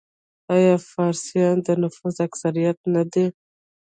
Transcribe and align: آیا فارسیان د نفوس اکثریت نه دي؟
آیا 0.55 0.75
فارسیان 0.91 1.57
د 1.65 1.67
نفوس 1.81 2.15
اکثریت 2.27 2.77
نه 2.95 3.03
دي؟ 3.11 3.25